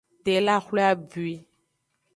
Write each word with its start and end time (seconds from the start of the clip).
Tela 0.23 0.55
xwle 0.65 0.81
abwui. 0.91 1.35